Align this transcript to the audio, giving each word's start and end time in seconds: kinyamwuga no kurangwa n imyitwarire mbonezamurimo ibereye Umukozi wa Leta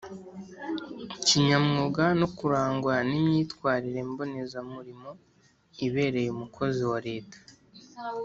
kinyamwuga 1.27 2.03
no 2.19 2.27
kurangwa 2.37 2.93
n 3.09 3.11
imyitwarire 3.19 3.99
mbonezamurimo 4.09 5.09
ibereye 5.85 6.29
Umukozi 6.35 6.81
wa 6.91 6.99
Leta 7.07 7.37